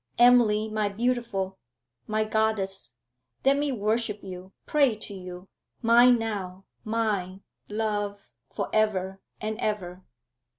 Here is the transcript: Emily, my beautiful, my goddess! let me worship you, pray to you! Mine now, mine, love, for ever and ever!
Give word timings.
Emily, 0.17 0.67
my 0.67 0.89
beautiful, 0.89 1.59
my 2.07 2.23
goddess! 2.23 2.95
let 3.45 3.55
me 3.55 3.71
worship 3.71 4.23
you, 4.23 4.51
pray 4.65 4.95
to 4.95 5.13
you! 5.13 5.47
Mine 5.83 6.17
now, 6.17 6.65
mine, 6.83 7.43
love, 7.69 8.31
for 8.49 8.67
ever 8.73 9.21
and 9.39 9.59
ever! 9.59 10.03